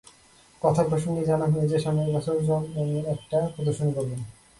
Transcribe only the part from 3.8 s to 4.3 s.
করবেন।